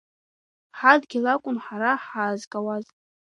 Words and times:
Ҳадгьыл 0.77 1.25
акәын 1.33 1.57
ҳара 1.65 1.91
ҳаазгауаз… 2.05 2.85